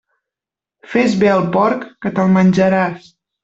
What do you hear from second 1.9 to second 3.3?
que te'l menjaràs.